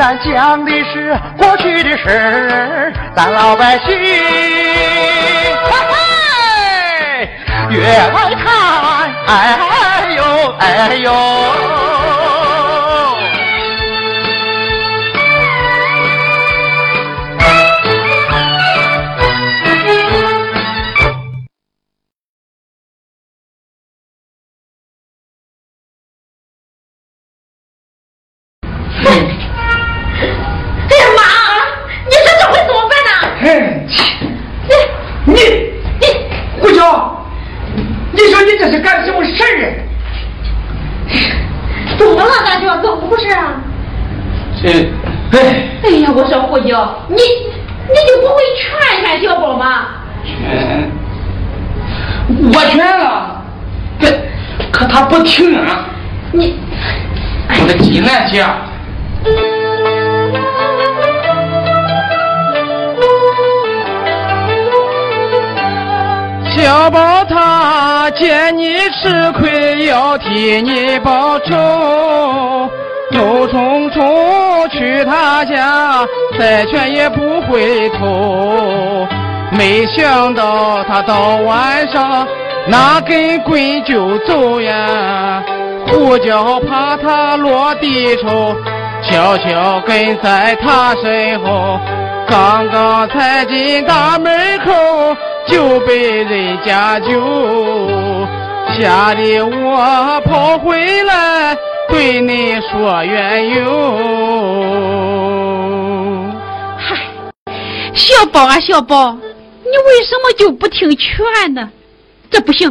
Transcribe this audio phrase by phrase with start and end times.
[0.00, 7.28] 咱讲的是过去的事儿，咱老百姓，嘿嘿，
[7.68, 8.48] 越爱看，
[9.26, 10.24] 哎呦
[10.58, 12.09] 哎呦。
[66.80, 72.70] 小宝他见你吃亏，要替你报仇，
[73.10, 76.08] 怒冲冲去他家，
[76.38, 79.06] 再劝也不回头。
[79.50, 82.26] 没想到他到晚上
[82.66, 85.42] 拿根棍就走呀，
[85.86, 88.56] 胡椒怕他落地抽，
[89.02, 91.78] 悄悄跟在他身后。
[92.26, 94.72] 刚刚才进大门口，
[95.46, 97.06] 就被人家救，
[98.74, 101.56] 吓得我跑回来
[101.88, 103.64] 对你说缘由。
[106.78, 106.96] 嗨，
[107.94, 111.68] 小宝啊，小宝，你为什么就不听劝呢？
[112.30, 112.68] 这不行，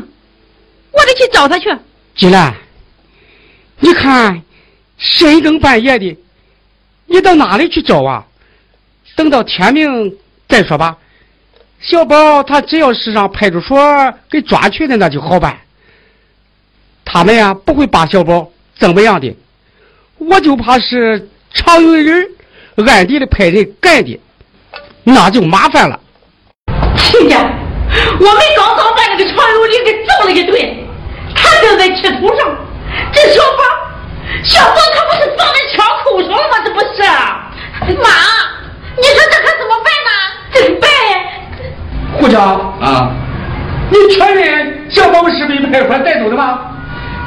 [0.91, 1.69] 我得去找他去。
[2.16, 2.53] 金兰，
[3.79, 4.41] 你看
[4.97, 6.18] 深更半夜的，
[7.08, 8.25] 你到哪里去找啊？
[9.16, 10.16] 等到天明
[10.47, 10.96] 再说吧。
[11.81, 13.78] 小宝他只要是让派出所
[14.29, 15.57] 给抓去的，那就好办。
[17.06, 19.35] 他们呀不会把小宝怎么样的，
[20.17, 22.28] 我就怕是常有人
[22.85, 24.19] 暗地里派人干的，
[25.03, 26.00] 那就麻烦了。
[26.97, 30.78] 亲家，我们刚刚把那个常有林给揍了一顿，
[31.34, 32.56] 他正在气头上。
[33.13, 33.63] 这小宝，
[34.44, 36.59] 小宝他不是放在枪口上了吗？
[36.63, 37.01] 这不是？
[38.03, 38.09] 妈，
[38.97, 40.09] 你说这可怎么办呢？
[40.53, 41.11] 怎么办呀！
[42.14, 42.40] 胡椒
[42.82, 43.11] 啊，
[43.90, 46.59] 你确认小宝是被派出所带走的吗？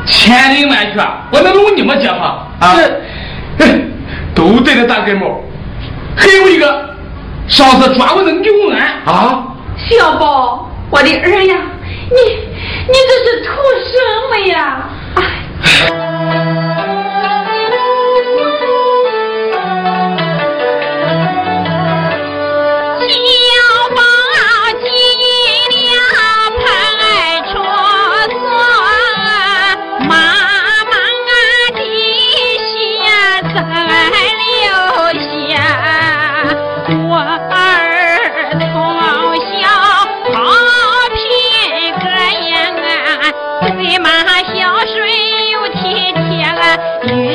[0.05, 1.01] 千真万确，
[1.33, 2.77] 我能用你们姐吗啊？
[4.35, 5.41] 都戴着大盖帽，
[6.17, 6.95] 还有一个，
[7.47, 9.45] 上次抓我的牛安啊。
[9.89, 11.57] 小宝，我的儿呀，
[12.11, 12.17] 你
[12.89, 13.51] 你这是图
[13.87, 13.95] 什
[14.31, 14.89] 么呀？
[15.15, 16.49] 哎。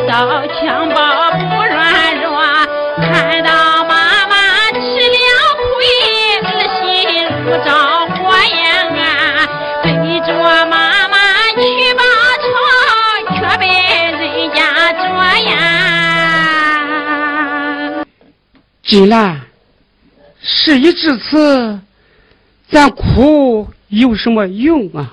[0.07, 2.39] 贴，遇到强暴不软弱，
[2.95, 4.35] 看到妈妈
[4.71, 5.17] 吃了
[5.59, 5.83] 亏，
[6.43, 6.47] 恶
[6.79, 6.81] 心
[7.43, 7.67] 如着
[8.15, 8.15] 火
[8.55, 8.57] 呀！
[9.83, 9.85] 对
[10.25, 10.29] 着
[10.67, 11.13] 妈妈
[11.55, 11.59] 去
[11.93, 12.01] 报
[12.41, 12.47] 仇，
[13.35, 14.23] 却被人
[14.53, 14.57] 家
[14.93, 15.03] 捉
[15.51, 15.55] 呀！
[18.83, 19.41] 金兰，
[20.41, 21.77] 事已至此，
[22.71, 25.11] 咱哭有什么用啊？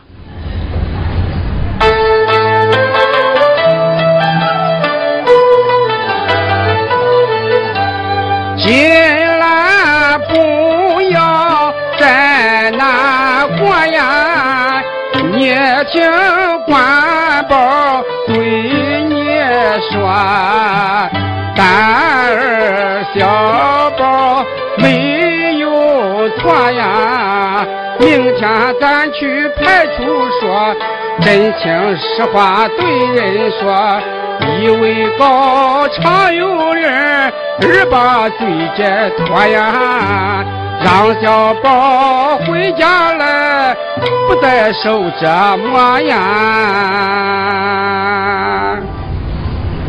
[8.67, 14.83] 进来不要再难过呀，
[15.33, 15.55] 你
[15.93, 16.11] 听
[16.67, 19.27] 官宝对你
[19.93, 20.01] 说，
[21.55, 21.61] 咱
[22.31, 24.43] 儿小宝
[24.79, 27.67] 没有错呀，
[27.99, 30.75] 明天咱去派出所。
[31.21, 32.85] 真情实话对
[33.15, 34.01] 人说。
[34.61, 38.47] 一位高常有人二把罪
[38.77, 40.45] 解脱呀，
[40.83, 43.75] 让小宝回家来，
[44.29, 46.17] 不再受折磨呀。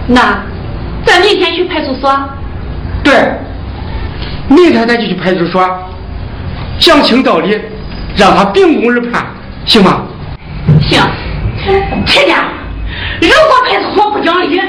[0.08, 0.40] 那
[1.06, 2.16] 咱明天去派出所？
[3.04, 3.14] 对，
[4.48, 5.68] 明天咱就去派出所，
[6.80, 7.60] 讲清道理，
[8.16, 9.26] 让他秉公而判，
[9.66, 10.04] 行吗？
[10.82, 11.02] 行，
[12.06, 12.44] 亲家。
[13.22, 14.60] 如果派出所不讲理，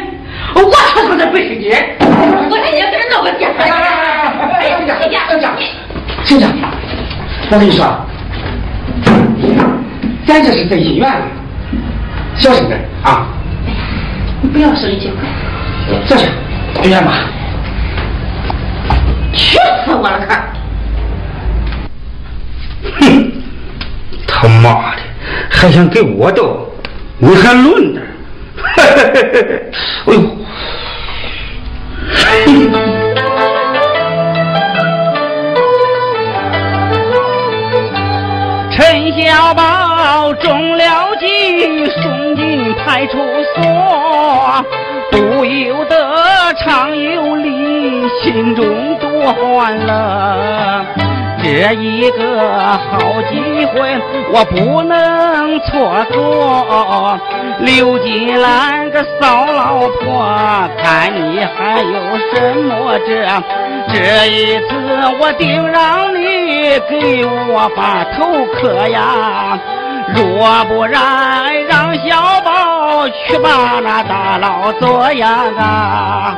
[0.54, 1.70] 我车上这本事劲，
[2.00, 3.50] 我看你给人闹个电。
[3.58, 5.50] 哎呀，亲家，亲家，
[6.24, 6.46] 亲家，
[7.50, 7.84] 我跟你说，
[10.26, 11.26] 咱这是在医院呢，
[12.36, 13.26] 小声点啊。
[14.42, 15.10] 你不要生气，
[16.06, 16.26] 坐下，
[16.82, 17.12] 别挨骂。
[19.32, 20.18] 气死我了！
[20.26, 20.48] 看，
[23.00, 23.32] 哼，
[24.26, 25.02] 他妈的，
[25.50, 26.68] 还想给我斗，
[27.18, 28.00] 你还论呢？
[28.76, 28.84] 哎
[30.12, 30.20] 呦！
[38.70, 43.16] 陈小宝中了计，送进派出
[43.54, 44.64] 所，
[45.10, 48.64] 不由得常有理，心中
[48.98, 50.84] 多欢乐。
[51.46, 52.50] 这一个
[52.90, 52.98] 好
[53.30, 53.96] 机会，
[54.32, 57.16] 我不能错过。
[57.60, 63.06] 刘金兰个骚老婆，看你还有什么辙？
[63.94, 64.72] 这一次
[65.20, 69.56] 我定让你给我把头磕呀！
[70.16, 75.28] 若不然，让小宝去把那大牢坐呀！
[75.56, 76.36] 啊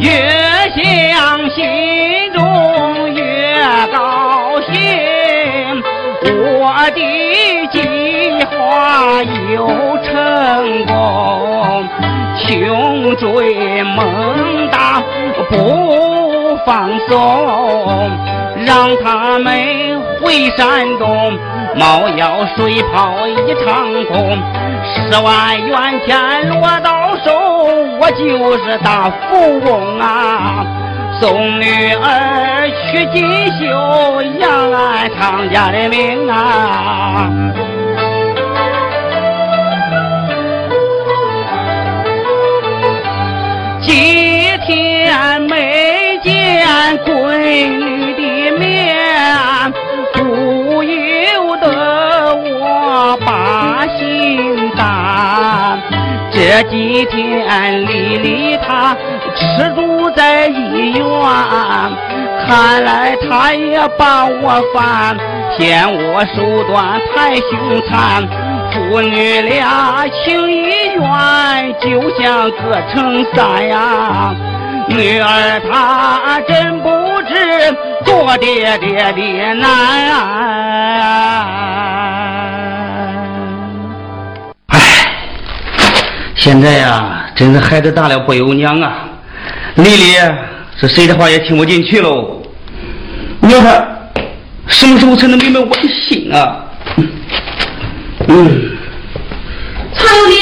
[0.00, 0.10] 越
[0.74, 4.72] 想心中越高兴，
[6.24, 6.98] 我的
[7.70, 7.76] 计
[8.46, 9.68] 划又
[10.02, 10.90] 成功。
[12.38, 15.02] 穷追猛打
[15.50, 18.10] 不放松，
[18.66, 19.52] 让他们
[20.20, 21.38] 回山东，
[21.76, 24.38] 猫腰水泡一场空，
[24.84, 27.30] 十万元钱落到手。
[28.00, 30.64] 我就是大富翁啊！
[31.20, 33.22] 送女儿去进
[33.58, 37.30] 修，养俺常家的命啊！
[43.82, 44.19] 几天没见
[47.04, 48.20] 闺女的
[48.58, 49.72] 面，
[50.14, 55.78] 不由得我把心担。
[56.32, 58.96] 这几天，丽丽她
[59.34, 61.04] 吃住在医院，
[62.46, 65.16] 看来她也把我烦，
[65.58, 68.26] 嫌我手段太凶残，
[68.72, 71.02] 父女俩情意愿
[71.80, 74.34] 就像隔成山呀。
[74.88, 76.88] 女儿她真不
[77.22, 77.34] 知
[78.04, 79.70] 做爹爹的难。
[86.34, 89.08] 现在呀，真是孩子大了不由娘啊！
[89.74, 90.16] 丽丽，
[90.80, 92.42] 这谁的话也听不进去喽。
[93.40, 93.86] 你说他
[94.66, 96.64] 什么时候才能明白我的心啊？
[98.26, 98.76] 嗯。
[99.94, 100.39] 常有理。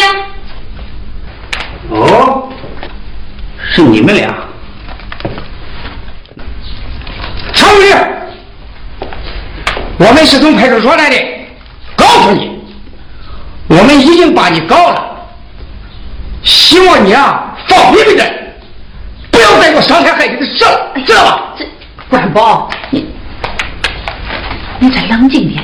[3.78, 4.34] 是你们俩。
[7.52, 7.94] 常有理，
[9.98, 11.16] 我们是从派出所来的，
[11.94, 12.58] 告诉你，
[13.68, 15.04] 我们已经把你告了。
[16.42, 18.32] 希望你啊放回来，
[19.30, 21.54] 不要再给我伤天害理的事了，知道吧？
[21.56, 21.64] 这
[22.10, 23.06] 关宝，你
[24.80, 25.62] 你再冷静点。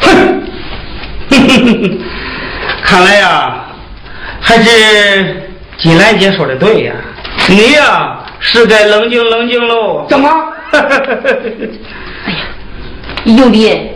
[0.00, 0.42] 哼，
[2.82, 3.64] 看来呀，
[4.40, 5.43] 还是
[5.84, 6.94] 金兰姐说的对呀，
[7.46, 10.06] 你呀是该冷静冷静喽。
[10.08, 10.30] 怎么？
[10.72, 12.38] 哎呀，
[13.24, 13.90] 有理，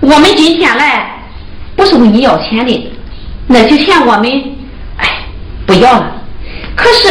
[0.00, 1.20] 我们今天来
[1.76, 2.92] 不是问你要钱的。
[3.46, 4.24] 那些钱我们，
[4.96, 5.06] 哎，
[5.66, 6.12] 不要了。
[6.74, 7.08] 可是，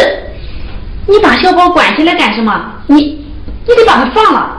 [1.05, 2.59] 你把小宝关起来干什么？
[2.87, 3.23] 你，
[3.67, 4.51] 你得把他放了。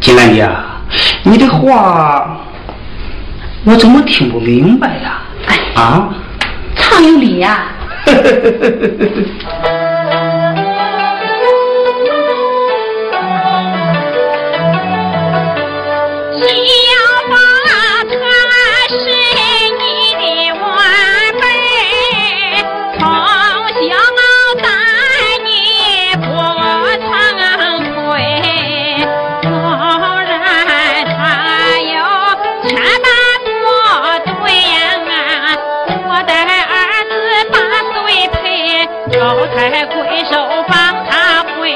[0.00, 0.46] 金兰姐，
[1.22, 2.40] 你的话
[3.64, 5.22] 我怎么听不明白呀？
[5.46, 6.08] 哎，啊，
[6.76, 7.66] 常有理呀。
[39.68, 40.32] 来，挥手
[40.68, 40.72] 放
[41.06, 41.70] 他回，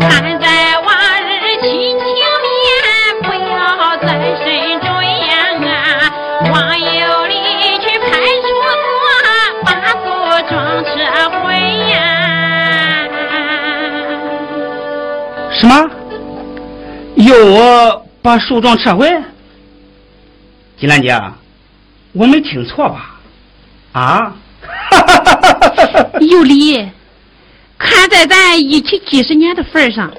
[0.00, 0.10] 看
[0.40, 0.46] 在
[0.80, 1.22] 娃儿
[1.62, 2.02] 亲情
[2.42, 2.74] 面，
[3.22, 4.44] 不要再深
[4.80, 4.88] 追
[5.28, 5.30] 呀。
[5.62, 6.10] 啊，
[6.50, 7.32] 往右里
[7.78, 8.08] 去派
[8.42, 9.22] 出所，
[9.64, 9.68] 把
[10.02, 10.02] 诉
[10.48, 10.50] 状
[10.84, 10.88] 撤
[11.38, 11.38] 回
[11.92, 11.94] 呀。
[15.52, 15.72] 什么？
[17.16, 19.08] 要我把诉状撤回？
[20.78, 21.16] 金兰姐，
[22.12, 23.20] 我没听错吧？
[23.92, 24.32] 啊，
[26.20, 26.90] 有理。
[27.82, 30.12] 看在咱一起几十年的份上，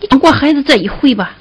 [0.00, 1.36] 你放过孩子这一回吧。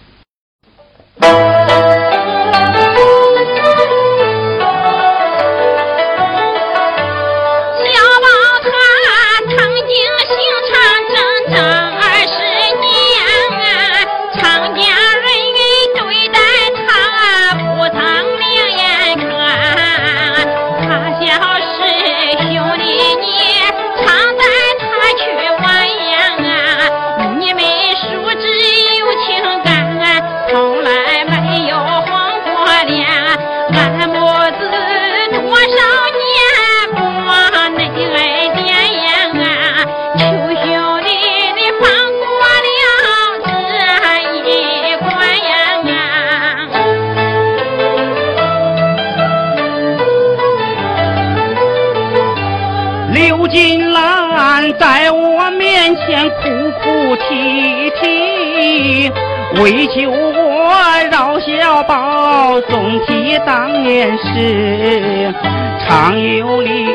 [57.12, 59.12] 哭哭啼啼，
[59.62, 60.72] 为求我
[61.12, 65.34] 饶小宝，总提当年事。
[65.86, 66.86] 常有理，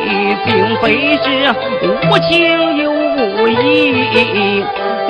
[0.47, 4.65] 并非是无情又无义。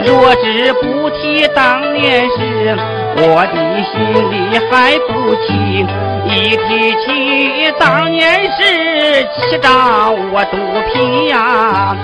[0.04, 2.76] 若只不提当年事，
[3.16, 3.94] 我的心
[4.32, 5.86] 里还不清。
[6.26, 10.56] 一提起当年事，气炸我肚
[10.92, 11.96] 皮呀！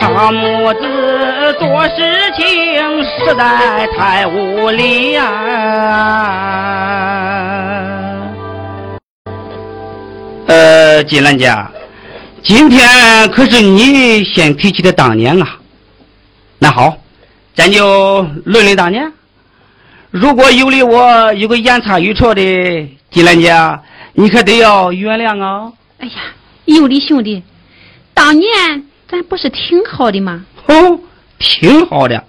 [0.00, 0.80] 他母子
[1.58, 2.44] 做事情
[3.04, 5.22] 实在太无理呀！
[10.46, 11.70] 呃，金兰家，
[12.42, 15.58] 今天可是你先提起的当年啊。
[16.58, 16.96] 那好，
[17.54, 19.12] 咱就论论当年。
[20.10, 22.40] 如果有理我有个言差语错的，
[23.10, 23.80] 金兰家，
[24.14, 25.70] 你可得要原谅啊。
[25.98, 26.14] 哎呀，
[26.64, 27.42] 有理兄弟，
[28.14, 28.86] 当年。
[29.10, 30.44] 咱不是挺好的吗？
[30.66, 31.00] 哦，
[31.38, 32.24] 挺好的，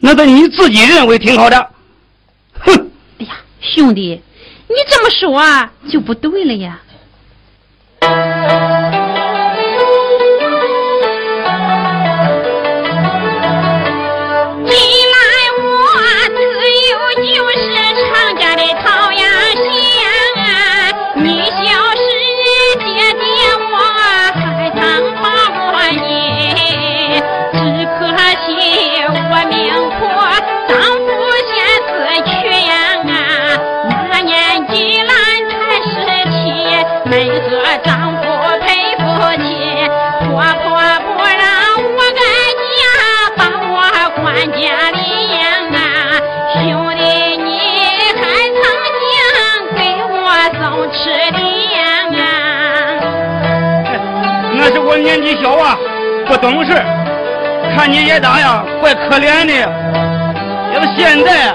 [0.00, 1.70] 那得你自己认为挺好的。
[2.60, 2.90] 哼！
[3.18, 4.20] 哎呀，兄弟，
[4.68, 6.80] 你这么说啊就不对了呀。
[54.68, 55.78] 那是我年纪小啊，
[56.26, 56.72] 不懂事，
[57.76, 59.52] 看你也大呀，怪可怜的。
[60.74, 61.54] 要是现在，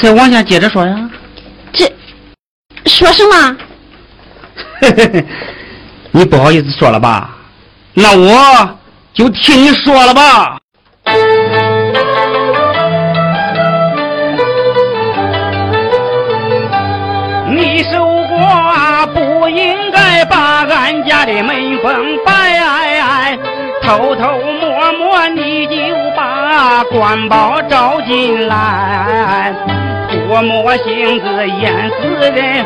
[0.00, 1.10] 再往下接着说呀。
[1.72, 1.86] 这
[2.86, 3.56] 说什么？
[6.12, 7.36] 你不好意思说了吧？
[7.92, 8.78] 那我
[9.12, 10.58] 就替你说了吧。
[17.48, 23.36] 你受过不应该把俺家的门风摆，
[23.82, 25.74] 偷偷摸摸你就
[26.16, 29.52] 把官宝招进来，
[30.10, 32.64] 泼墨性子淹死人，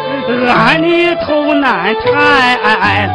[0.49, 3.09] 暗里头难缠。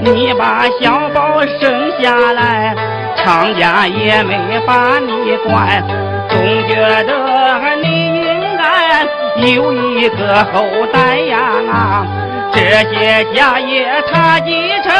[0.00, 2.74] 你把小宝生下来，
[3.16, 5.82] 厂家也没把你管，
[6.28, 6.38] 总
[6.68, 6.74] 觉
[7.04, 7.86] 得你
[8.20, 9.04] 应该
[9.46, 12.04] 有一个后代呀。
[12.52, 14.50] 这些家业他继
[14.82, 14.92] 承，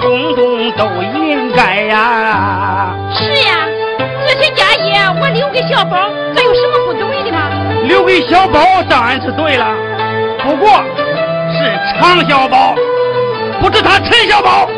[0.00, 2.94] 通通都应该呀。
[3.12, 3.66] 是呀，
[4.26, 7.38] 这些家业我留给小宝，这有什么不对的吗？
[7.84, 9.66] 留给小宝当然是对了，
[10.44, 10.82] 不过
[11.52, 12.74] 是常小宝，
[13.60, 14.68] 不是他陈小宝。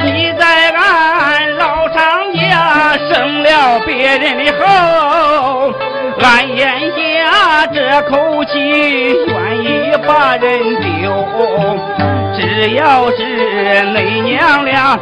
[0.00, 5.72] 你在俺老张家生了别人的后，
[6.20, 11.26] 俺咽下这口气，愿意把人丢。
[12.36, 13.16] 只要是
[13.92, 14.96] 恁娘俩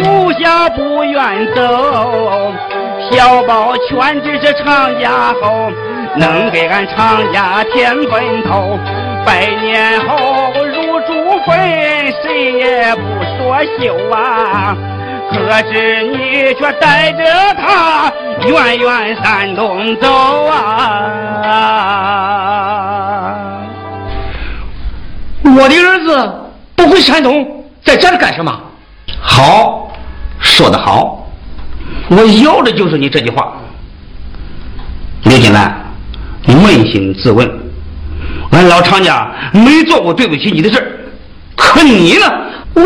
[0.00, 2.52] 住下不愿走，
[3.10, 5.70] 小宝全只是常家后，
[6.16, 8.78] 能给俺常家添坟头。
[9.24, 13.02] 百年后入祖坟，谁也不
[13.36, 14.76] 说休啊。
[15.30, 15.34] 可
[15.70, 18.10] 是你却带着他
[18.46, 20.10] 远远山东走
[20.46, 20.54] 啊！
[25.44, 26.34] 我的儿子。
[26.76, 27.44] 不回山东，
[27.84, 28.56] 在这儿干什么？
[29.20, 29.90] 好，
[30.38, 31.17] 说得好，
[32.10, 33.54] 我要的就是你这句话。
[35.24, 35.74] 刘金兰，
[36.46, 37.50] 扪心自问，
[38.52, 40.86] 俺老常家没做过对不起你的事儿，
[41.56, 42.24] 可你呢？
[42.74, 42.82] 我，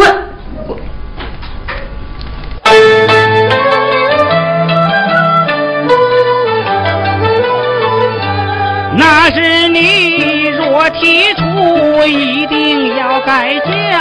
[8.96, 14.00] 那是你若提出一定要改嫁，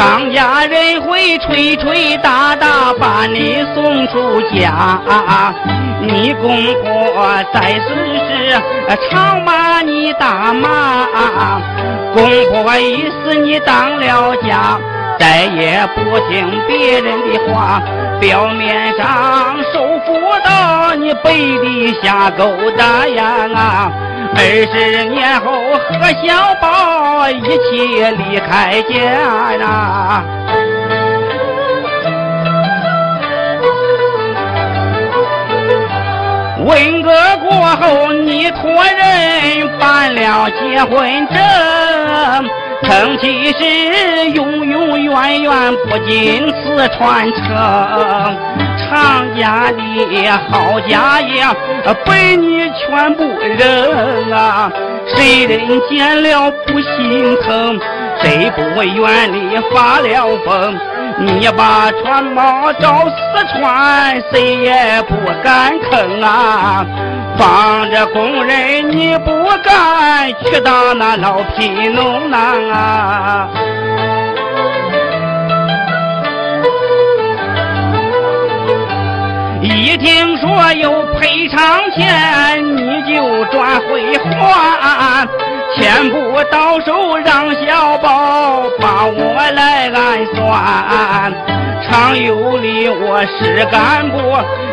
[0.00, 4.98] 当家人会吹吹打打把你送出家。
[6.00, 6.48] 你公
[6.82, 7.84] 婆在世
[8.16, 8.58] 时
[9.10, 11.04] 常把你打骂，
[12.14, 14.78] 公婆一死你当了家，
[15.18, 17.82] 再也不听别人的话。
[18.20, 20.12] 表面上受妇
[20.44, 22.44] 道，你背地下勾
[22.76, 23.92] 搭呀啊！
[24.36, 25.50] 二十年后
[25.98, 30.22] 和小宝一起离开家啊！
[36.62, 41.38] 文革过后，你托人办了结婚证。
[42.82, 45.52] 称其是永永远远
[45.88, 47.44] 不经四川城，
[48.78, 51.44] 常家的好家业
[52.04, 53.24] 被你全部
[53.58, 54.70] 扔啊！
[55.14, 57.78] 谁人见了不心疼？
[58.22, 60.78] 谁不愿里发了疯？
[61.18, 66.86] 你把船锚找四川，谁也不敢吭啊！
[67.36, 73.48] 放着工人，你不敢去当那老贫农啊！
[79.74, 81.58] 一听说有赔偿
[81.92, 85.26] 钱，你就转回还，
[85.76, 91.32] 钱不到手让小宝把我来暗算。
[91.88, 94.18] 常有理，我是干部。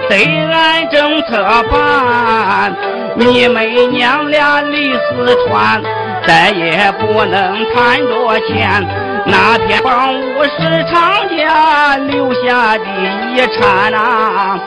[0.09, 2.73] 得按政策办，
[3.15, 5.81] 你们娘俩离四川，
[6.25, 8.85] 再也不能谈着钱。
[9.25, 12.85] 那天房屋是长家留下的
[13.33, 14.57] 遗产啊，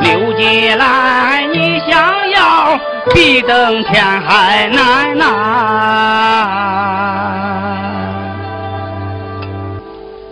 [0.00, 2.78] 刘金兰，你想要
[3.14, 5.24] 比登天还难呐！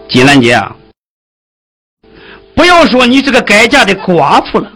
[0.09, 0.63] 金兰姐。
[2.55, 4.71] 不要说你是个改嫁的寡妇了，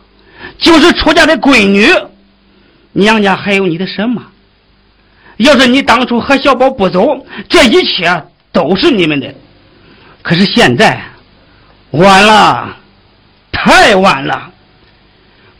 [0.59, 1.87] 就是出嫁的闺女，
[2.92, 4.22] 娘家还有你的什么？
[5.37, 9.33] 要是你当初和小宝不走，这一切都是你们的。
[10.22, 11.01] 可是现在
[11.92, 12.77] 晚了，
[13.53, 14.51] 太晚了。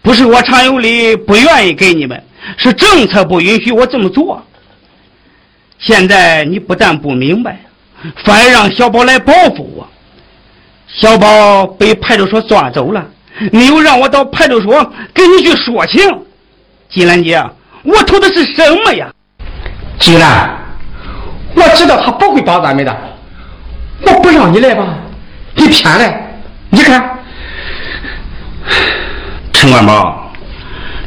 [0.09, 2.19] 不是我常有理不愿意给你们，
[2.57, 4.43] 是政策不允许我这么做。
[5.79, 7.61] 现在你不但不明白，
[8.25, 9.87] 反而让小宝来报复我。
[10.87, 13.07] 小宝被派出所抓走了，
[13.53, 16.01] 你又让我到派出所跟你去说情。
[16.89, 17.45] 金兰姐，
[17.83, 19.13] 我图的是什么呀？
[19.99, 20.59] 金兰，
[21.55, 22.97] 我知道他不会帮咱们的，
[24.07, 24.89] 我不让你来吧，
[25.55, 26.25] 你偏来。
[26.71, 27.19] 你看，
[29.69, 30.33] 陈官宝，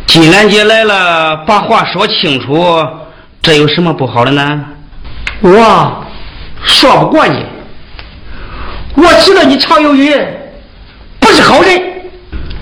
[0.05, 2.63] 金兰姐来了，把话说清楚，
[3.41, 4.63] 这有什么不好的呢？
[5.39, 6.05] 我
[6.63, 7.43] 说不过你。
[8.93, 10.13] 我知道你常有余
[11.19, 11.81] 不是好人，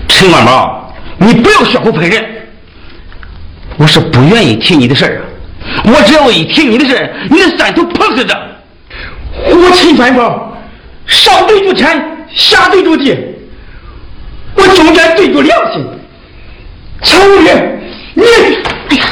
[0.08, 2.24] 陈官宝，你不要血口喷人。
[3.76, 5.22] 我是不愿意提你的事儿，
[5.84, 8.34] 我只要一提你的事，你的山头碰死的。
[9.52, 10.58] 我陈官宝，
[11.06, 13.29] 上对住天，下对住地，
[14.60, 15.86] 我中间对住良心。
[17.02, 17.46] 常有余，
[18.14, 18.24] 你，
[18.90, 19.04] 哎呀，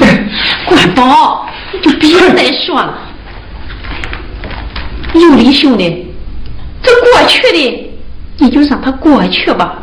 [0.00, 0.24] 哎，
[0.66, 2.98] 关宝，你就别再说了。
[5.14, 6.14] 有理兄弟，
[6.82, 7.90] 这过去的
[8.36, 9.78] 你就让他过去吧。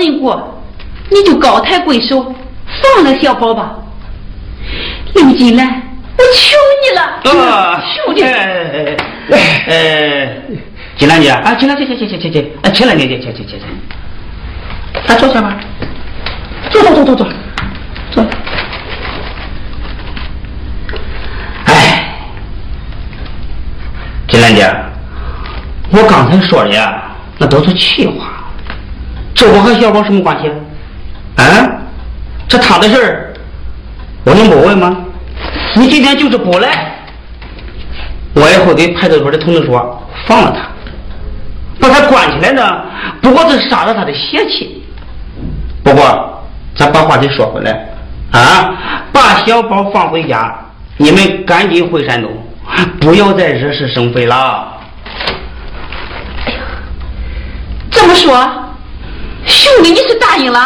[0.00, 0.62] 人过，
[1.10, 2.34] 你就高抬贵手，
[2.82, 3.74] 放了小宝吧。
[5.14, 7.20] 刘金兰，我求你了。
[9.68, 10.36] 哎，
[10.96, 15.56] 金兰姐啊，金兰姐，姐姐姐姐姐，啊，金兰姐姐姐姐姐姐，啊，坐下吧，
[16.70, 17.26] 坐坐坐坐坐，
[18.10, 18.24] 坐。
[21.66, 22.14] 哎，
[24.28, 24.74] 金兰姐，
[25.90, 27.04] 我刚才说的呀。
[27.42, 28.39] 那都是气话，
[29.40, 30.50] 这我和小宝什么关系？
[31.36, 31.42] 啊，
[32.46, 33.32] 这他的事儿，
[34.22, 34.94] 我能不问吗？
[35.74, 36.94] 你今天就是不来，
[38.34, 40.68] 我也会给派出所的同志说放了他，
[41.80, 42.84] 把他关起来呢，
[43.22, 44.84] 不过是杀了他的邪气。
[45.82, 46.44] 不过，
[46.76, 47.88] 咱把话题说回来，
[48.32, 48.76] 啊，
[49.10, 50.54] 把小宝放回家，
[50.98, 52.30] 你们赶紧回山东，
[53.00, 54.70] 不要再惹是生非了。
[56.44, 56.58] 哎呀
[57.90, 58.36] 这么说，
[59.50, 60.58] 兄弟你是答应了？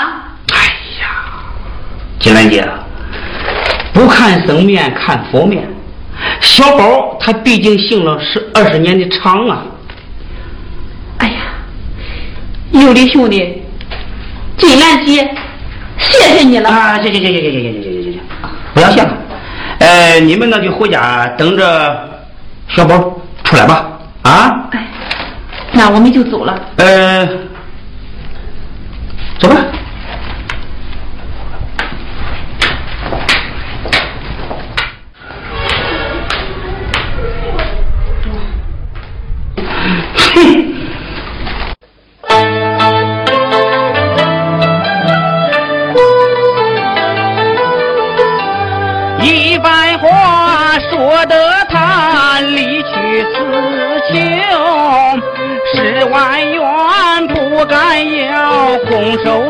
[0.52, 0.58] 哎
[1.00, 1.08] 呀，
[2.20, 2.68] 金兰姐，
[3.92, 5.66] 不看僧面看佛面，
[6.40, 9.62] 小宝他毕竟姓了十二十年的长啊。
[11.18, 11.36] 哎呀，
[12.72, 13.62] 有的兄弟，
[14.58, 15.34] 金兰姐，
[15.98, 16.68] 谢谢你了。
[16.68, 18.20] 啊，行行行行行行行行行行行，
[18.74, 19.16] 不要谢了。
[19.78, 22.08] 呃，你们那就回家等着
[22.68, 23.88] 小宝出来吧。
[24.22, 24.68] 啊。
[24.72, 24.86] 哎。
[25.72, 26.56] 那我们就走了。
[26.76, 27.28] 呃，
[29.44, 29.73] Toma.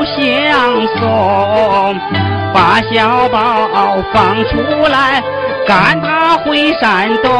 [0.04, 1.98] 相送，
[2.52, 3.68] 把小宝
[4.12, 4.56] 放出
[4.88, 5.22] 来，
[5.66, 7.32] 赶他回山东。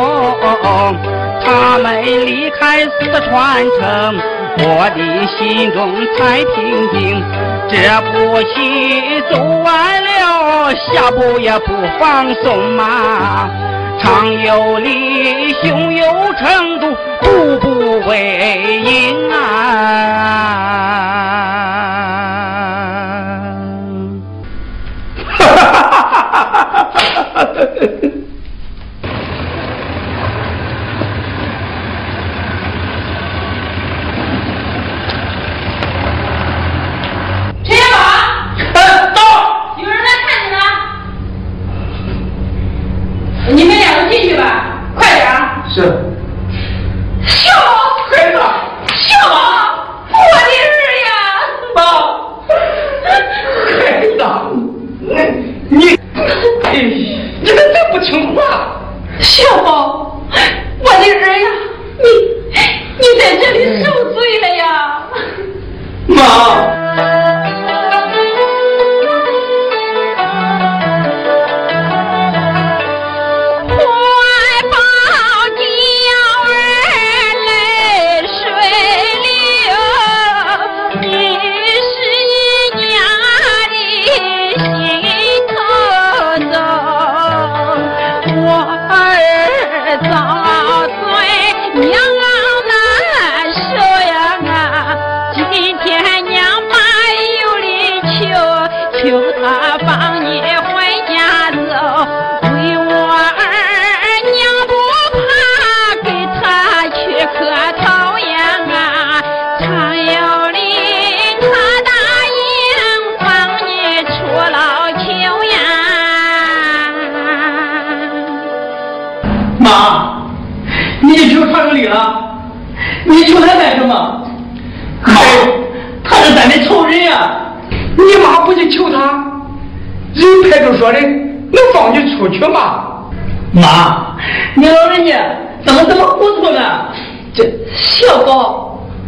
[1.45, 2.91] 他们离开四
[3.29, 4.17] 川城，
[4.59, 7.23] 我的心中才平静。
[7.69, 7.75] 这
[8.11, 11.67] 步棋走完了，下步也不
[11.99, 13.51] 放松嘛。
[13.99, 18.13] 常有理，胸有成竹，步步为
[18.85, 19.43] 营啊！
[26.55, 27.45] 哈哈哈哈哈
[28.01, 28.11] 哈。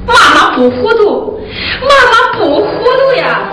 [0.06, 1.40] 妈妈不糊涂，
[1.82, 3.52] 妈妈不糊涂呀！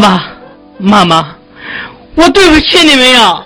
[0.00, 0.24] 爸爸
[0.78, 1.34] 妈妈，
[2.14, 3.44] 我对不起你们呀！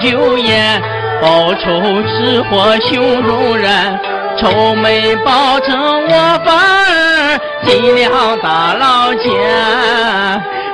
[0.00, 0.80] 酒宴，
[1.20, 3.98] 报仇只祸胸中燃，
[4.38, 9.32] 愁眉报成我反儿进了大牢监，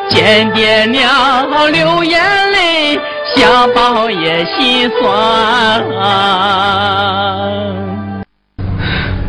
[0.08, 2.20] 见爹娘流眼
[2.52, 3.00] 泪，
[3.34, 5.82] 想报也心酸。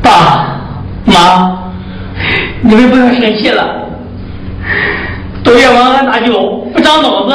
[0.02, 0.60] 爸
[1.06, 1.58] 妈，
[2.62, 3.66] 你们不要生气了。
[5.44, 6.34] 都怨我俺大舅
[6.74, 7.34] 不长脑子，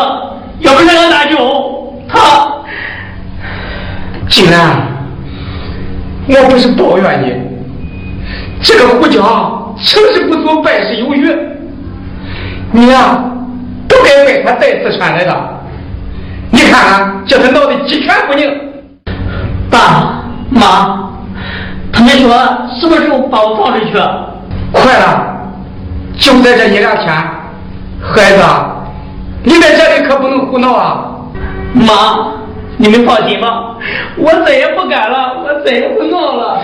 [0.60, 2.49] 要不是俺大舅，他
[4.30, 4.86] 金兰，
[6.28, 7.34] 我不是抱怨你，
[8.62, 9.18] 这个胡家
[9.76, 11.28] 成事不足败事有余，
[12.70, 13.22] 你呀
[13.88, 15.36] 不该怪他带四川来的。
[16.52, 18.48] 你看看，叫他闹得鸡犬不宁。
[19.68, 21.10] 爸妈，
[21.92, 22.30] 他们说
[22.80, 23.92] 什么时候把我放出去？
[24.72, 25.50] 快了，
[26.16, 27.08] 就在这一两天。
[28.00, 28.44] 孩子，
[29.42, 31.04] 你在这里可不能胡闹啊！
[31.72, 32.32] 妈，
[32.82, 33.76] 你们放心吧，
[34.16, 36.58] 我再也不敢了，我再也不闹了。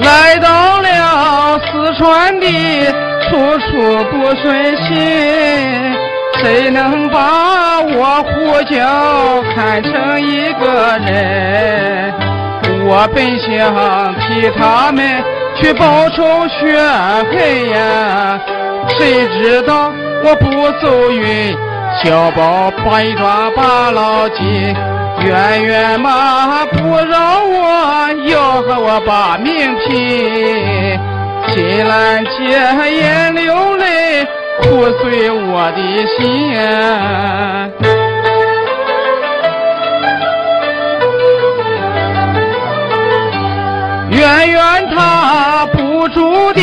[0.00, 2.46] 来到了四川的
[3.28, 4.96] 处处不顺心。
[6.38, 12.14] 谁能把我呼叫看成一个人？
[12.88, 15.22] 我本想替他们
[15.60, 18.40] 去报仇雪恨呀，
[18.88, 19.90] 谁知道
[20.24, 21.56] 我不走运，
[22.02, 24.74] 小宝百抓把牢进，
[25.24, 31.00] 冤冤嘛不饶我，要和我把命拼，
[31.48, 32.30] 金兰姐
[32.90, 34.26] 眼流泪。
[34.62, 34.64] 苦
[35.00, 35.78] 碎我的
[36.16, 36.56] 心，
[44.16, 46.62] 冤冤他不住地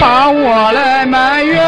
[0.00, 1.62] 把我来埋怨，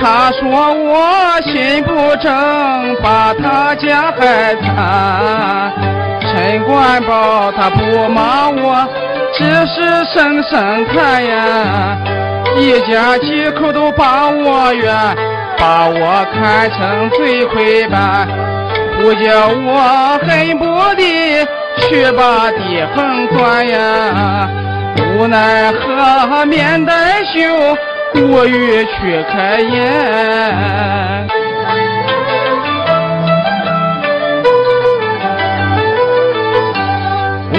[0.00, 5.70] 他说我心不正，把他家害惨。
[6.22, 8.88] 陈官宝他不骂我，
[9.36, 11.98] 只是声声叹呀。
[12.56, 14.94] 一家几口都把我怨，
[15.58, 18.26] 把我看成罪魁般，
[18.96, 20.64] 不叫我恨不
[20.96, 21.46] 得
[21.80, 24.48] 去把地缝钻呀，
[25.16, 27.76] 无奈何面带羞，
[28.12, 31.28] 故意去开眼。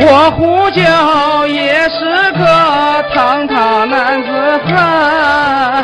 [0.01, 4.29] 我呼叫也是个堂堂男子
[4.65, 5.84] 汉，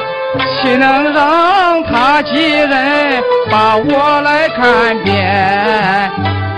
[0.62, 3.22] 岂能让他几人
[3.52, 6.10] 把我来看扁？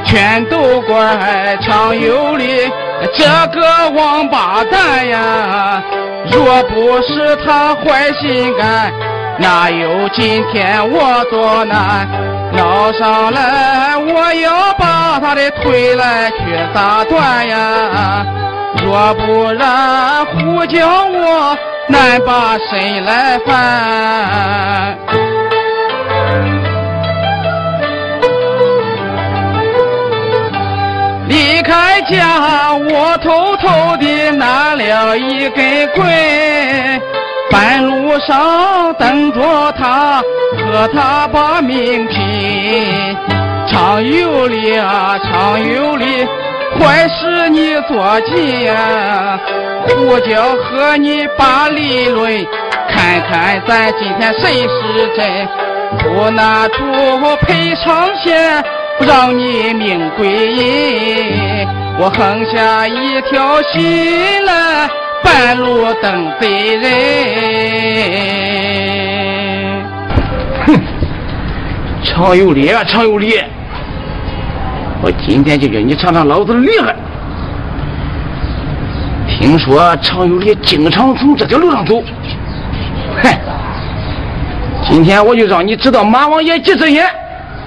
[0.08, 2.72] 全都怪常有理
[3.14, 5.84] 这个王八蛋呀！
[6.32, 8.92] 若不是他坏心肝，
[9.38, 12.08] 哪有今天我做难？
[12.54, 16.38] 闹上来我要把他的腿来去
[16.74, 18.26] 打断呀！
[18.84, 25.27] 若不然胡叫我难把身来翻。
[31.38, 36.04] 离开家，我偷偷地拿了一根棍，
[37.52, 40.20] 半路上等着他
[40.58, 43.16] 和他把命拼。
[43.68, 46.26] 常有理啊，常有理，
[46.80, 49.40] 坏事你做尽呀！
[49.90, 52.44] 胡椒和你把理论，
[52.90, 55.48] 看看咱今天谁是真？
[56.00, 56.76] 不拿出
[57.46, 58.64] 赔偿钱。
[58.98, 61.68] 不让你命归阴，
[62.00, 64.90] 我横下一条心来，
[65.24, 66.86] 半路等贼人。
[70.66, 70.82] 哼，
[72.04, 73.40] 常有理啊，常有理！
[75.04, 76.96] 我今天就叫你尝尝老子的厉害。
[79.28, 82.02] 听说常有理经常从这条路上走，
[83.22, 83.30] 哼！
[84.90, 87.06] 今天我就让你知道马王爷几只眼。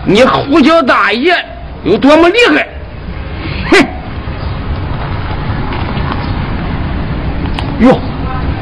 [0.05, 1.33] 你胡椒大爷
[1.85, 2.67] 有多么厉害？
[3.71, 3.87] 哼！
[7.81, 8.01] 哟，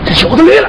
[0.04, 0.68] 这小子来了！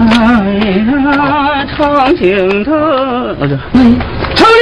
[0.00, 0.04] 哎
[0.86, 2.72] 呀，长青藤，
[3.72, 3.98] 嗯，
[4.36, 4.60] 长林，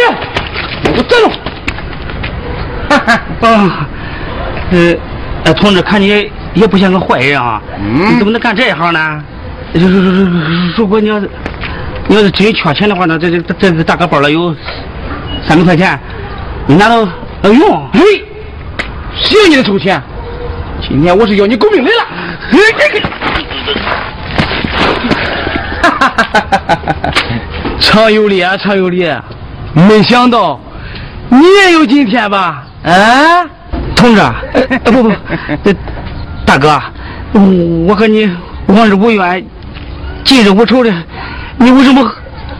[0.84, 1.28] 我站住！
[2.88, 3.08] 哈哈，
[3.48, 3.88] 啊，
[5.44, 6.30] 呃，同志，看你。
[6.56, 7.60] 也不像个坏人啊！
[7.78, 9.22] 你怎么能干这一行呢？
[9.74, 10.26] 如如如
[10.78, 11.28] 如果你要是
[12.08, 14.56] 你要是真缺钱的话呢，这这这这大哥包了有
[15.46, 16.00] 三百块钱，
[16.66, 17.06] 你拿到
[17.42, 17.86] 要用？
[17.92, 18.00] 嘿，
[19.14, 20.02] 谁要你的臭钱？
[20.88, 22.06] 今天我是要你狗命来了！
[25.82, 27.12] 哈哈哈哈哈哈！
[27.78, 29.12] 常有理啊，常有理！
[29.74, 30.58] 没想到
[31.28, 32.64] 你也有今天吧？
[32.82, 33.44] 啊，
[33.94, 34.22] 同志，
[34.84, 35.12] 不不，
[35.62, 35.74] 这。
[36.46, 36.80] 大哥，
[37.86, 38.30] 我和你
[38.68, 39.44] 往日无冤，
[40.24, 40.94] 近日无仇的，
[41.58, 42.08] 你为什么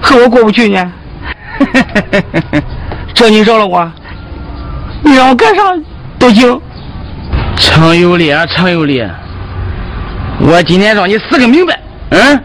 [0.02, 0.92] 和我过不去呢？
[3.14, 3.90] 这你饶了我，
[5.02, 5.62] 你让我干啥
[6.18, 6.60] 都行。
[7.56, 9.02] 常有理啊，常有理！
[10.40, 11.78] 我今天让你死个明白。
[12.10, 12.40] 嗯，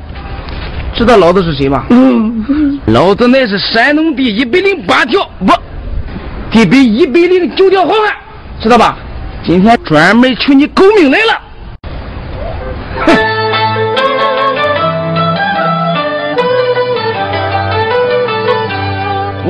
[0.95, 1.83] 知道老子是谁吗？
[1.89, 5.51] 嗯，老子乃是山东第一百零八条不，
[6.51, 8.13] 第百一百零九条好汉，
[8.61, 8.95] 知道吧？
[9.43, 11.41] 今天专门取你狗命来了！
[13.05, 13.17] 哼！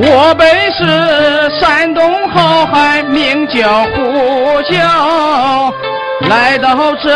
[0.00, 5.70] 我本是山东好汉，名叫胡啸，
[6.28, 7.10] 来到这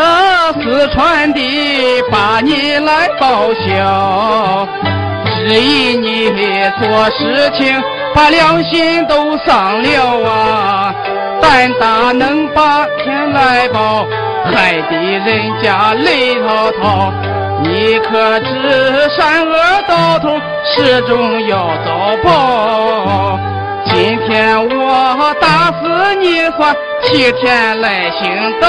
[0.60, 4.68] 四川地，把你来报效，
[5.24, 7.82] 只因你做事情
[8.14, 10.94] 把良心都丧了啊！
[11.40, 14.06] 胆大能把天来报，
[14.44, 17.12] 害得人家泪滔滔。
[17.62, 19.54] 你可知善恶
[19.88, 23.38] 到头，始终要遭报。
[23.86, 28.66] 今天我打死你算，替天来行道。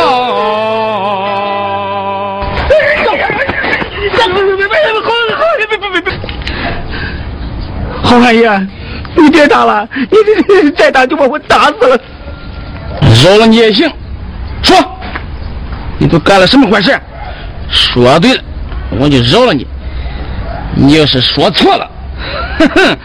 [8.04, 8.68] 好汉爷，
[9.16, 9.88] 你别打了，
[10.62, 12.00] 你再打就把我打死了。
[13.24, 13.90] 饶了你也行，
[14.62, 14.78] 说，
[15.98, 16.98] 你都干了什么坏事？
[17.70, 18.42] 说对了，
[19.00, 19.66] 我就饶了你。
[20.76, 21.90] 你要是说错了，
[22.60, 22.98] 哼哼，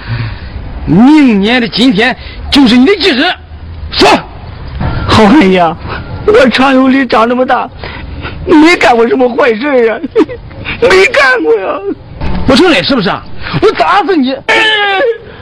[0.87, 2.15] 明年的今天
[2.51, 3.25] 就是你的忌日。
[3.91, 4.09] 说，
[5.09, 5.63] 好汉爷，
[6.27, 7.69] 我常有理长这么大，
[8.47, 9.99] 没干过什么坏事呀，
[10.81, 11.79] 没干过呀。
[12.47, 13.11] 不承认是不是？
[13.63, 14.33] 我打死你！
[14.33, 14.57] 哎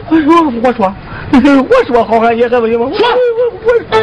[0.08, 0.16] 我
[0.62, 0.94] 我说，
[1.70, 2.90] 我说好汉爷还不行吗？
[2.92, 4.00] 说，我我。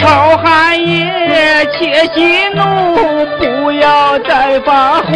[0.00, 2.60] 好汉爷，且息怒，
[3.38, 5.06] 不要再发火。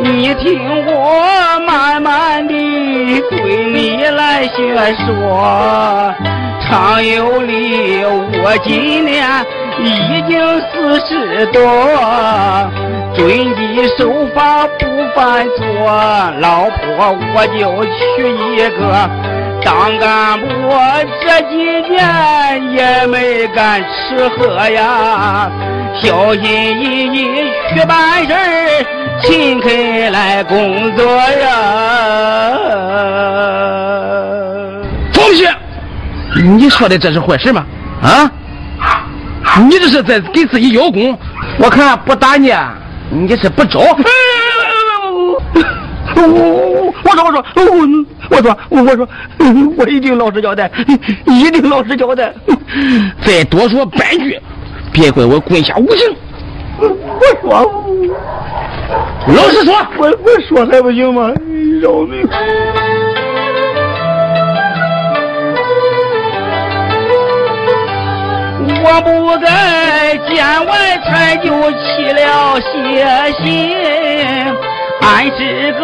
[0.00, 1.24] 你听我
[1.66, 2.54] 慢慢的
[3.30, 4.74] 对你来学
[5.06, 6.14] 说。
[6.68, 9.26] 常有理，我今年
[9.78, 10.38] 已经
[10.70, 11.62] 四十多，
[13.18, 15.60] 遵纪守法不犯错，
[16.38, 17.98] 老婆我就娶
[18.54, 18.80] 一个。
[19.64, 20.46] 当干部
[21.20, 21.56] 这几
[21.90, 21.98] 年
[22.72, 25.50] 也没敢吃喝呀，
[26.00, 26.44] 小心
[26.80, 28.86] 翼翼去办事儿
[29.20, 31.50] 勤恳来工作呀。
[35.12, 35.52] 同学，
[36.40, 37.66] 你说的这是坏事吗？
[38.00, 38.30] 啊？
[39.68, 41.18] 你这是在给自己邀功？
[41.58, 42.54] 我看不打你，
[43.10, 43.80] 你是不招。
[46.14, 46.22] 我
[47.04, 47.70] 我说我说我
[48.30, 49.08] 我说我说
[49.76, 50.70] 我一定老实交代，
[51.26, 52.32] 一定老实交代。
[53.24, 54.38] 再多说半句，
[54.92, 56.16] 别怪我棍下无情。
[56.80, 56.88] 我
[57.42, 57.50] 说，
[59.28, 61.32] 老实说，我我说还不行吗？
[61.80, 62.28] 饶命！
[68.90, 73.04] 我不该见外才就起了邪
[73.42, 73.44] 心。
[75.02, 75.78] 俺是个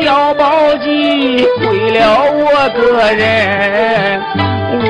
[0.00, 2.00] 碉堡机，毁了
[2.32, 4.22] 我个人。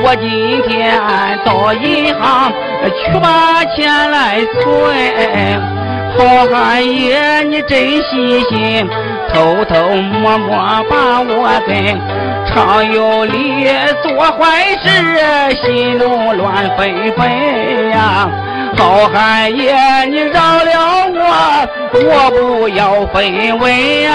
[0.05, 0.99] 我今天
[1.45, 2.53] 到银行
[2.87, 5.82] 去把钱来存。
[6.19, 8.87] 好汉爷，你真细心，
[9.33, 11.73] 偷偷摸摸把我跟
[12.47, 13.67] 常有理
[14.03, 14.87] 做坏事，
[15.65, 18.29] 心中乱纷纷呀。
[18.77, 20.71] 好汉爷，你饶了
[21.15, 21.21] 我，
[21.95, 24.11] 我不要分文呀。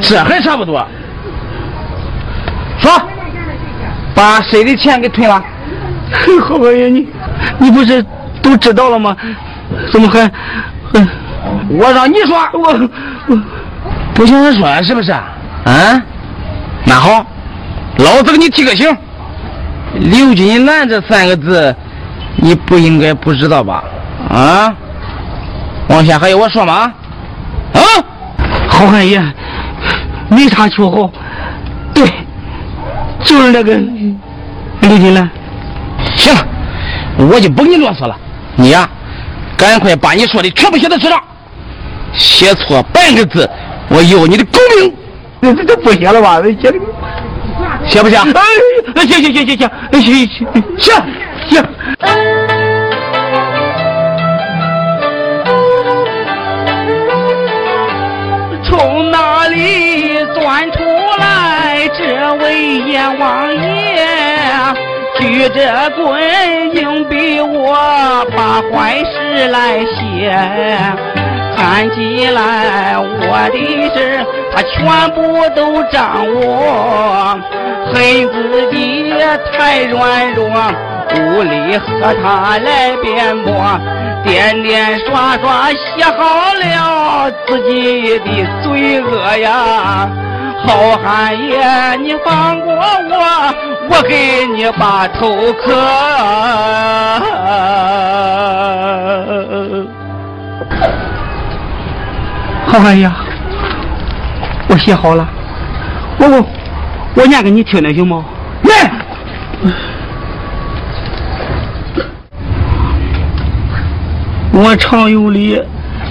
[0.00, 0.84] 这还差不多。
[2.78, 2.90] 说，
[4.14, 5.42] 把谁的钱给退了？
[6.48, 7.06] 好汉爷，你
[7.58, 8.04] 你不是
[8.42, 9.16] 都知道了吗？
[9.92, 10.22] 怎么还
[10.92, 11.06] 还？
[11.70, 12.88] 我让你说，我
[13.28, 13.38] 我
[14.14, 15.12] 不想说是不是？
[15.12, 16.02] 啊？
[16.84, 17.24] 那好，
[17.98, 18.96] 老子给你提个醒。
[19.94, 21.74] 刘金兰这三个字，
[22.36, 23.82] 你不应该不知道吧？
[24.30, 24.74] 啊？
[25.88, 26.92] 往下还有我说吗？
[27.72, 27.80] 啊？
[28.68, 29.20] 好汉爷，
[30.28, 31.10] 没啥绰号，
[31.94, 32.06] 对，
[33.24, 33.74] 就是那个
[34.80, 35.28] 刘金兰。
[36.14, 36.46] 行了，
[37.18, 38.16] 我就不跟你啰嗦了。
[38.56, 38.88] 你呀，
[39.56, 41.22] 赶快把你说的全部写在纸上，
[42.14, 43.48] 写错半个字，
[43.88, 44.94] 我要你的狗命！
[45.40, 46.40] 这这这不写了吧？
[46.60, 46.78] 写的。
[47.86, 48.16] 写不写？
[48.16, 50.28] 哎，行行行行行，行行
[50.78, 50.94] 行
[51.48, 51.64] 行。
[58.64, 60.78] 从哪里钻出
[61.18, 63.67] 来这位阎王爷？
[65.18, 66.20] 举着棍
[66.74, 67.74] 硬逼我
[68.36, 70.36] 把坏事来写。
[71.56, 73.58] 看起来我的
[73.94, 77.36] 事他全部都掌握，
[77.92, 77.92] 恨
[78.32, 79.12] 自己
[79.52, 80.48] 太软弱，
[81.16, 83.78] 无力和他来辩驳，
[84.24, 90.08] 点点刷刷写好了自己的罪恶呀！
[90.64, 93.54] 好汉爷，你放过我，
[93.90, 95.74] 我给你把头磕。
[102.66, 103.10] 好汉爷，
[104.68, 105.26] 我写好了，
[106.18, 106.46] 我我
[107.14, 108.24] 我念给你听听行吗？
[108.62, 108.92] 念。
[114.52, 115.62] 我常有理，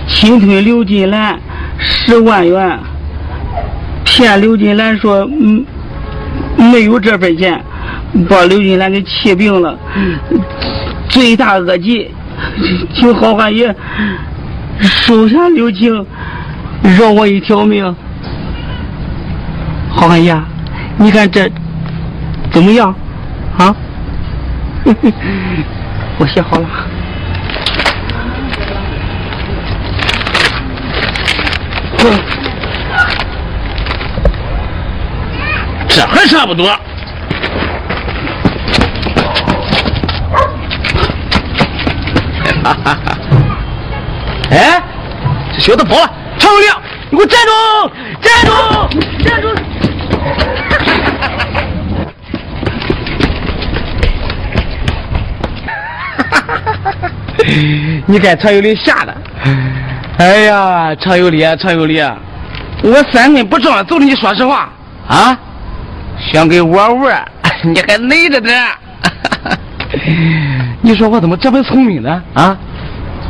[0.07, 1.37] 侵吞刘金兰
[1.77, 2.79] 十万元，
[4.03, 5.65] 骗刘金兰说嗯
[6.57, 7.63] 没有这份钱，
[8.29, 9.77] 把刘金兰给气病了，
[11.09, 12.11] 罪大恶极，
[12.93, 13.75] 请好汉爷
[14.81, 16.05] 手下留情。
[16.97, 17.83] 饶我一条命，
[19.89, 20.33] 好汉爷，
[20.97, 21.51] 你看这
[22.51, 22.95] 怎么样？
[23.57, 23.75] 啊？
[26.17, 26.67] 我写好了，
[35.97, 36.67] 这还差不多。
[42.63, 42.99] 哈哈！
[44.51, 44.79] 哎，
[45.53, 46.07] 这小子跑了。
[46.37, 46.79] 常有亮，
[47.09, 47.51] 你给我站住！
[48.21, 48.51] 站住！
[49.23, 49.47] 站住！
[58.05, 59.17] 你看常有理吓的。
[60.19, 62.15] 哎呀，常有理啊，常有理啊！
[62.83, 64.69] 我三根不撞走了，你说实话
[65.07, 65.35] 啊？
[66.19, 67.25] 想跟我玩，
[67.63, 68.55] 你还累着点。
[70.81, 72.21] 你说我怎么这么聪明呢？
[72.33, 72.57] 啊？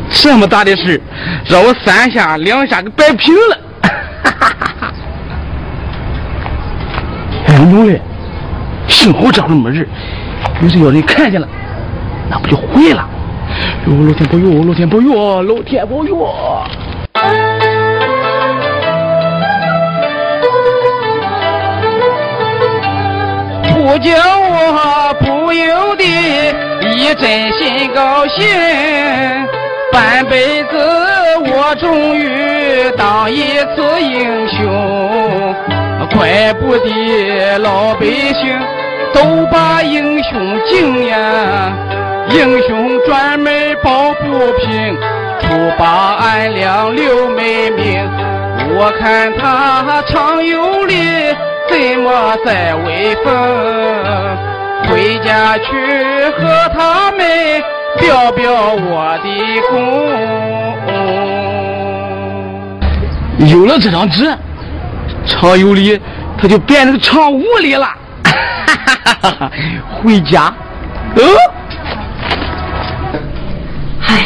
[0.10, 1.02] 这么大的事，
[1.46, 3.58] 让我三下两下给摆平了。
[7.48, 8.02] 哎，牛嘞！
[8.88, 9.86] 幸好这会没人，
[10.62, 11.48] 要是要人看见了，
[12.30, 13.06] 那不就毁了？
[13.86, 14.64] 哟，老天保佑！
[14.64, 15.44] 老天保佑！
[15.44, 16.28] 老天保佑！
[23.88, 26.04] 不叫我不由得
[26.94, 28.46] 一阵心高兴。
[29.94, 30.78] 半辈子
[31.46, 35.56] 我终于当一次英雄，
[36.14, 38.60] 怪不得老百姓
[39.14, 41.72] 都把英雄敬呀。
[42.30, 44.98] 英雄专门抱不平，
[45.40, 45.48] 除
[45.80, 48.06] 把俺俩留美名。
[48.76, 50.94] 我看他常有理，
[51.80, 53.32] 怎么在威风？
[54.90, 55.64] 回家去
[56.36, 57.20] 和他们
[58.00, 59.30] 表表我的
[59.70, 59.78] 功。
[63.48, 64.36] 有了这张纸，
[65.28, 66.02] 常有理
[66.36, 67.88] 他就变成常无理了。
[70.02, 70.52] 回家，
[71.16, 71.24] 嗯。
[74.02, 74.26] 唉，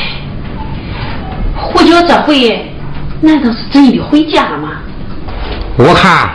[1.57, 2.65] 胡椒这回
[3.19, 4.69] 难道是真的回家了吗？
[5.75, 6.29] 我看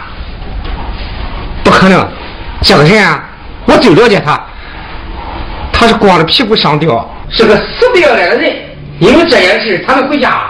[1.66, 2.08] 不可能，
[2.62, 3.24] 这个人啊，
[3.64, 4.40] 我最了解他，
[5.72, 8.54] 他是光着屁股上吊，是个死不要脸的人。
[9.00, 10.42] 因为这件事，他能回家。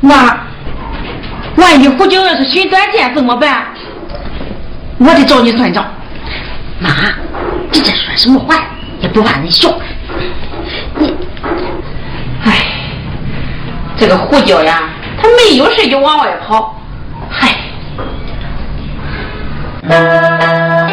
[0.00, 0.38] 那
[1.56, 3.66] 万一胡椒要是寻短见怎么办？
[4.98, 5.84] 我得找你算账。
[6.78, 6.90] 妈，
[7.72, 8.54] 你这说什么话？
[9.00, 9.68] 也不怕人笑。
[10.96, 11.12] 你。
[12.44, 12.52] 哎，
[13.96, 14.84] 这个胡椒呀，
[15.20, 16.80] 他没有事就往外跑，
[17.28, 17.48] 嗨。
[19.82, 20.91] 这回呀，是真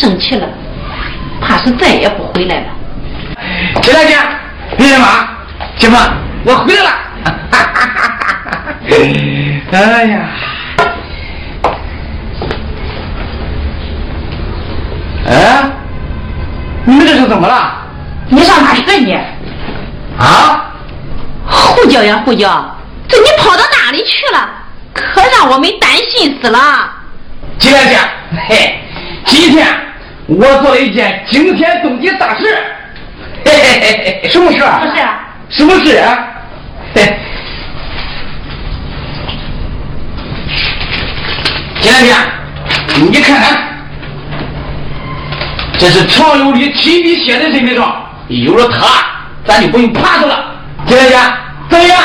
[0.00, 0.48] 生气了，
[1.42, 2.66] 怕是再也不回来了。
[3.82, 4.16] 进来姐，
[4.78, 5.28] 李大妈，
[5.76, 5.96] 姐夫，
[6.44, 6.90] 我回来了。
[9.72, 10.20] 哎呀，
[15.28, 15.70] 哎，
[16.86, 17.76] 你们这是怎么了？
[18.30, 19.12] 你上哪去了你？
[20.18, 20.64] 啊？
[21.46, 22.74] 胡椒呀胡椒，
[23.06, 24.48] 这你跑到哪里去了？
[24.94, 26.90] 可让我们担心死了。
[27.58, 27.98] 金大姐，
[28.48, 28.80] 嘿，
[29.26, 29.66] 今天
[30.30, 32.44] 我做了一件惊天动地大事，
[33.44, 34.80] 嘿嘿嘿嘿，什么事啊？
[34.80, 35.00] 什么事？
[35.48, 36.26] 什么事啊？
[36.94, 37.18] 嘿，
[41.80, 42.14] 金莲姐，
[43.10, 43.58] 你看看，
[45.76, 47.92] 这是常有理亲笔写的身份证，
[48.28, 48.86] 有了他，
[49.44, 50.54] 咱就不用怕他了。
[50.86, 51.18] 金莲姐，
[51.70, 52.00] 怎么样？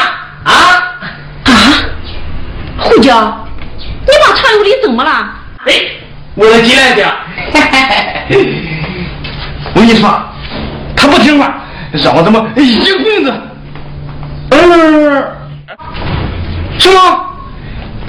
[0.45, 0.51] 啊？
[1.43, 1.51] 啊？
[2.79, 3.47] 胡椒，
[4.01, 5.11] 你把常有理怎么了？
[5.67, 5.73] 哎，
[6.35, 7.05] 我的金莲姐，
[9.73, 10.21] 我跟你说，
[10.95, 11.55] 他不听话，
[11.93, 13.33] 让我怎么一棍子？
[14.49, 15.23] 嗯，
[16.77, 17.25] 什么？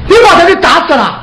[0.08, 1.20] 你把他给打死了？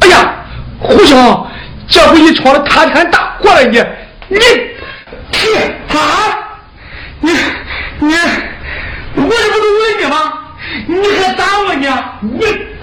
[0.00, 0.34] 哎呀，
[0.80, 1.46] 胡兄，
[1.88, 3.62] 这回你闯了塌天大祸了！
[3.64, 3.82] 你，
[4.28, 4.38] 你，
[5.88, 5.98] 啊？
[7.20, 7.32] 你，
[8.00, 8.14] 你，
[9.16, 10.16] 我这不是问你吗？
[10.86, 11.88] 你还打我呢？
[12.20, 12.73] 你。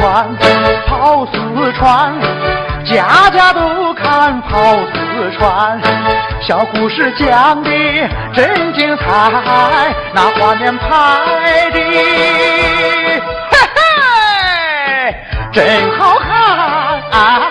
[0.00, 0.34] 川
[0.86, 1.32] 跑四
[1.74, 2.14] 川，
[2.86, 5.78] 家家都看跑四川。
[6.40, 7.70] 小故事讲的
[8.32, 9.04] 真精彩，
[10.14, 10.86] 那画面拍
[11.70, 11.78] 的
[13.50, 15.14] 嘿嘿
[15.52, 16.30] 真好看。
[17.12, 17.42] 啊